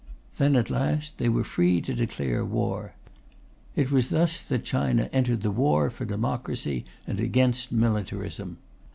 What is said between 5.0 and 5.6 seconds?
entered the